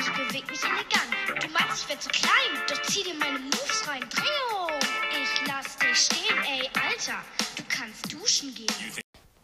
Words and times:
ich 0.00 0.12
beweg 0.12 0.48
mich 0.48 0.62
elegant. 0.64 1.42
Du 1.42 1.48
meinst, 1.48 1.82
ich 1.82 1.88
werd 1.90 2.02
zu 2.02 2.08
klein, 2.08 2.62
doch 2.68 2.80
zieh 2.82 3.02
dir 3.02 3.14
meine 3.14 3.38
Moves 3.38 3.86
rein. 3.86 4.02
Drehung! 4.08 4.70
Ich 5.12 5.46
lass 5.46 5.76
dich 5.76 5.98
stehen, 5.98 6.38
ey, 6.38 6.70
Alter. 6.88 7.22
Du 7.56 7.62
kannst 7.68 8.10
duschen 8.10 8.54
gehen. 8.54 8.94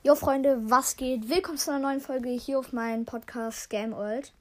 Jo, 0.03 0.15
Freunde, 0.15 0.59
was 0.63 0.97
geht? 0.97 1.29
Willkommen 1.29 1.59
zu 1.59 1.71
einer 1.71 1.81
neuen 1.81 2.01
Folge 2.01 2.31
hier 2.31 2.59
auf 2.59 2.73
meinem 2.73 3.05
Podcast 3.05 3.65
Scam 3.65 3.93
Old. 3.93 4.33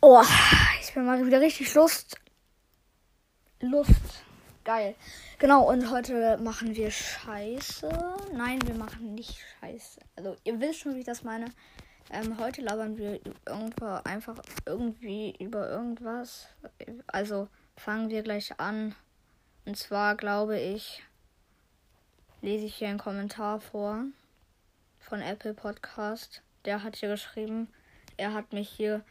Oh, 0.00 0.22
ich 0.80 0.92
bin 0.92 1.06
mal 1.06 1.24
wieder 1.24 1.40
richtig 1.40 1.72
Lust. 1.74 2.16
Lust. 3.60 4.24
Geil. 4.64 4.94
Genau, 5.38 5.68
und 5.70 5.90
heute 5.90 6.38
machen 6.38 6.74
wir 6.74 6.90
Scheiße. 6.90 8.16
Nein, 8.32 8.66
wir 8.66 8.74
machen 8.74 9.14
nicht 9.14 9.38
Scheiße. 9.60 10.00
Also, 10.16 10.36
ihr 10.44 10.58
wisst 10.58 10.80
schon, 10.80 10.94
wie 10.94 11.00
ich 11.00 11.04
das 11.04 11.22
meine. 11.22 11.46
Ähm, 12.10 12.38
heute 12.38 12.62
labern 12.62 12.96
wir 12.96 13.20
irgendwo 13.46 13.84
einfach 14.04 14.40
irgendwie 14.64 15.36
über 15.38 15.68
irgendwas. 15.68 16.48
Also, 17.06 17.48
fangen 17.76 18.08
wir 18.08 18.22
gleich 18.22 18.58
an. 18.58 18.94
Und 19.66 19.76
zwar 19.76 20.14
glaube 20.16 20.58
ich, 20.58 21.02
lese 22.40 22.64
ich 22.64 22.74
hier 22.74 22.88
einen 22.88 22.98
Kommentar 22.98 23.60
vor 23.60 24.04
von 24.98 25.20
Apple 25.20 25.52
Podcast. 25.52 26.40
Der 26.64 26.82
hat 26.82 26.96
hier 26.96 27.10
geschrieben, 27.10 27.68
er 28.16 28.32
hat 28.32 28.54
mich 28.54 28.70
hier 28.70 29.02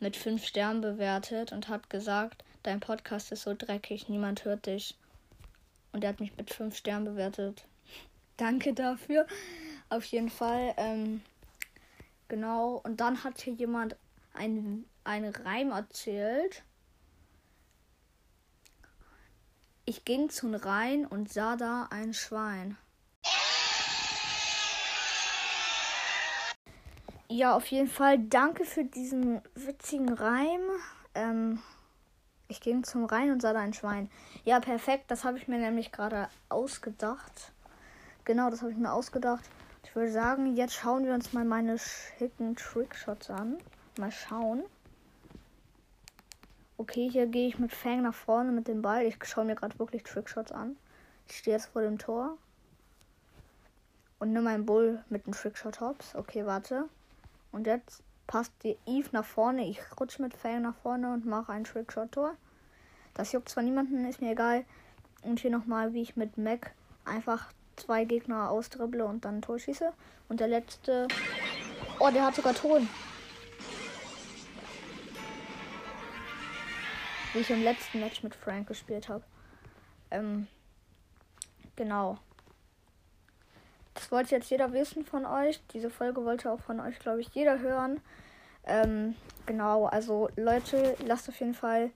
mit 0.00 0.16
fünf 0.16 0.44
Sternen 0.44 0.80
bewertet 0.80 1.52
und 1.52 1.68
hat 1.68 1.88
gesagt, 1.88 2.43
dein 2.64 2.80
Podcast 2.80 3.30
ist 3.30 3.42
so 3.42 3.54
dreckig, 3.56 4.08
niemand 4.08 4.44
hört 4.44 4.66
dich. 4.66 4.96
Und 5.92 6.02
er 6.02 6.10
hat 6.10 6.20
mich 6.20 6.36
mit 6.36 6.52
fünf 6.52 6.76
Sternen 6.76 7.04
bewertet. 7.04 7.64
Danke 8.36 8.74
dafür. 8.74 9.26
Auf 9.90 10.04
jeden 10.06 10.30
Fall. 10.30 10.74
Ähm, 10.76 11.22
genau. 12.26 12.80
Und 12.82 13.00
dann 13.00 13.22
hat 13.22 13.40
hier 13.40 13.52
jemand 13.52 13.94
einen 14.32 14.86
Reim 15.04 15.70
erzählt. 15.70 16.64
Ich 19.84 20.04
ging 20.04 20.30
zum 20.30 20.54
Rhein 20.54 21.06
und 21.06 21.32
sah 21.32 21.56
da 21.56 21.86
ein 21.90 22.12
Schwein. 22.14 22.76
Ja, 27.28 27.54
auf 27.54 27.66
jeden 27.66 27.88
Fall 27.88 28.18
danke 28.18 28.64
für 28.64 28.84
diesen 28.84 29.42
witzigen 29.54 30.08
Reim. 30.12 30.60
Ähm, 31.14 31.62
ich 32.48 32.60
ging 32.60 32.84
zum 32.84 33.04
Rhein 33.04 33.30
und 33.30 33.42
sah 33.42 33.52
da 33.52 33.60
ein 33.60 33.72
Schwein. 33.72 34.10
Ja, 34.44 34.60
perfekt. 34.60 35.04
Das 35.08 35.24
habe 35.24 35.38
ich 35.38 35.48
mir 35.48 35.58
nämlich 35.58 35.92
gerade 35.92 36.28
ausgedacht. 36.48 37.52
Genau, 38.24 38.50
das 38.50 38.62
habe 38.62 38.72
ich 38.72 38.78
mir 38.78 38.92
ausgedacht. 38.92 39.44
Ich 39.84 39.94
würde 39.94 40.10
sagen, 40.10 40.56
jetzt 40.56 40.74
schauen 40.74 41.04
wir 41.04 41.14
uns 41.14 41.32
mal 41.32 41.44
meine 41.44 41.78
schicken 41.78 42.56
Trickshots 42.56 43.30
an. 43.30 43.58
Mal 43.98 44.10
schauen. 44.10 44.62
Okay, 46.76 47.08
hier 47.08 47.26
gehe 47.26 47.48
ich 47.48 47.58
mit 47.58 47.72
Fang 47.72 48.02
nach 48.02 48.14
vorne 48.14 48.50
mit 48.50 48.66
dem 48.66 48.82
Ball. 48.82 49.04
Ich 49.04 49.16
schaue 49.24 49.44
mir 49.44 49.54
gerade 49.54 49.78
wirklich 49.78 50.02
Trickshots 50.02 50.52
an. 50.52 50.76
Ich 51.28 51.38
stehe 51.38 51.56
jetzt 51.56 51.66
vor 51.66 51.82
dem 51.82 51.98
Tor. 51.98 52.36
Und 54.18 54.32
nimm 54.32 54.44
meinen 54.44 54.64
Bull 54.64 55.04
mit 55.10 55.26
dem 55.26 55.32
Trickshot 55.32 55.80
Hops. 55.80 56.14
Okay, 56.14 56.46
warte. 56.46 56.88
Und 57.52 57.66
jetzt 57.66 58.02
passt 58.26 58.52
die 58.62 58.76
Eve 58.86 59.08
nach 59.12 59.24
vorne. 59.24 59.68
Ich 59.68 59.80
rutsche 59.98 60.22
mit 60.22 60.34
Fang 60.34 60.62
nach 60.62 60.76
vorne 60.76 61.12
und 61.12 61.26
mache 61.26 61.52
ein 61.52 61.64
Trickshot-Tor. 61.64 62.34
Das 63.14 63.32
juckt 63.32 63.48
zwar 63.48 63.62
niemanden, 63.62 64.04
ist 64.06 64.20
mir 64.20 64.32
egal. 64.32 64.64
Und 65.22 65.40
hier 65.40 65.50
nochmal, 65.50 65.92
wie 65.92 66.02
ich 66.02 66.16
mit 66.16 66.36
Mac 66.36 66.74
einfach 67.04 67.52
zwei 67.76 68.04
Gegner 68.04 68.50
ausdribble 68.50 69.04
und 69.04 69.24
dann 69.24 69.38
ein 69.38 69.42
Tor 69.42 69.58
schieße. 69.58 69.92
Und 70.28 70.40
der 70.40 70.48
letzte. 70.48 71.08
Oh, 71.98 72.10
der 72.10 72.26
hat 72.26 72.34
sogar 72.34 72.54
Ton. 72.54 72.88
Wie 77.32 77.38
ich 77.40 77.50
im 77.50 77.62
letzten 77.62 78.00
Match 78.00 78.22
mit 78.22 78.34
Frank 78.34 78.68
gespielt 78.68 79.08
habe. 79.08 79.24
Ähm, 80.10 80.46
genau. 81.76 82.18
Das 83.94 84.10
wollte 84.10 84.34
jetzt 84.34 84.50
jeder 84.50 84.72
wissen 84.72 85.04
von 85.04 85.24
euch. 85.24 85.60
Diese 85.72 85.88
Folge 85.88 86.24
wollte 86.24 86.50
auch 86.50 86.60
von 86.60 86.80
euch, 86.80 86.98
glaube 86.98 87.20
ich, 87.20 87.28
jeder 87.28 87.60
hören. 87.60 88.00
Ähm, 88.66 89.14
genau, 89.46 89.86
also 89.86 90.28
Leute, 90.36 90.96
lasst 91.06 91.28
auf 91.28 91.38
jeden 91.38 91.54
Fall 91.54 91.90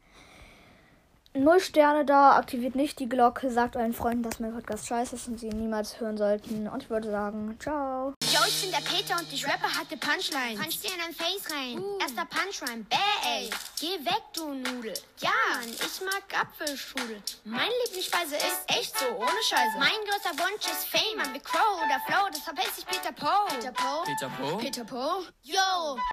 null 1.34 1.60
Sterne 1.60 2.04
da, 2.04 2.36
aktiviert 2.36 2.74
nicht 2.74 2.98
die 2.98 3.08
Glocke, 3.08 3.50
sagt 3.50 3.76
euren 3.76 3.92
Freunden, 3.92 4.22
dass 4.22 4.40
mein 4.40 4.54
Podcast 4.54 4.86
scheiße 4.86 5.16
ist 5.16 5.28
und 5.28 5.38
sie 5.40 5.48
ihn 5.48 5.58
niemals 5.58 6.00
hören 6.00 6.16
sollten. 6.16 6.68
Und 6.68 6.82
ich 6.82 6.90
würde 6.90 7.10
sagen, 7.10 7.56
ciao. 7.60 8.14
Yo, 8.22 8.40
ich 8.46 8.62
bin 8.62 8.70
der 8.70 8.78
Peter 8.78 9.18
und 9.18 9.32
ich 9.32 9.46
rappe 9.46 9.64
harte 9.64 9.96
Punchlines. 9.96 10.60
Punch 10.60 10.80
dir 10.80 10.92
in 10.92 11.00
dein 11.00 11.14
Face 11.14 11.50
rein. 11.52 11.82
Erster 12.00 12.26
Punchline. 12.26 12.84
Bäh, 12.84 12.96
ey. 13.26 13.50
Geh 13.80 14.04
weg, 14.04 14.22
du 14.34 14.54
Nudel. 14.54 14.94
Ja, 15.18 15.30
Mann, 15.54 15.68
ich 15.68 16.00
mag 16.00 16.22
Apfelschule. 16.40 17.22
Meine 17.44 17.72
Lieblingsspeise 17.84 18.36
ist 18.36 18.62
echt 18.68 18.98
so, 18.98 19.06
ohne 19.16 19.42
Scheiße. 19.42 19.78
Mein 19.78 19.98
größter 20.08 20.30
Wunsch 20.38 20.66
ist 20.66 20.86
Fame, 20.88 21.20
ein 21.24 21.32
Big 21.32 21.44
Crow 21.44 21.78
oder 21.78 22.00
Flow. 22.06 22.28
Deshalb 22.32 22.58
heißt 22.58 22.78
ich 22.78 22.86
Peter 22.86 23.12
Po. 23.12 23.48
Peter 23.54 23.72
Po? 23.72 24.04
Peter 24.04 24.30
Po? 24.30 24.56
Peter 24.56 24.84
Po? 24.84 25.22
Yo. 25.42 25.98